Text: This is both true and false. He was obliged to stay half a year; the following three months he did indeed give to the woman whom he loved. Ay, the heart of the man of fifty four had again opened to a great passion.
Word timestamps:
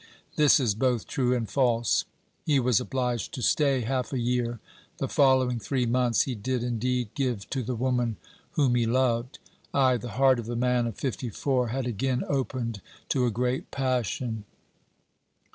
This 0.35 0.59
is 0.59 0.73
both 0.73 1.05
true 1.05 1.31
and 1.35 1.47
false. 1.47 2.05
He 2.47 2.59
was 2.59 2.79
obliged 2.79 3.35
to 3.35 3.43
stay 3.43 3.81
half 3.81 4.11
a 4.11 4.17
year; 4.17 4.59
the 4.97 5.07
following 5.07 5.59
three 5.59 5.85
months 5.85 6.23
he 6.23 6.33
did 6.33 6.63
indeed 6.63 7.09
give 7.13 7.47
to 7.51 7.61
the 7.61 7.75
woman 7.75 8.17
whom 8.53 8.73
he 8.73 8.87
loved. 8.87 9.37
Ay, 9.75 9.97
the 9.97 10.13
heart 10.17 10.39
of 10.39 10.47
the 10.47 10.55
man 10.55 10.87
of 10.87 10.95
fifty 10.95 11.29
four 11.29 11.67
had 11.67 11.85
again 11.85 12.23
opened 12.27 12.81
to 13.09 13.27
a 13.27 13.29
great 13.29 13.69
passion. 13.69 14.45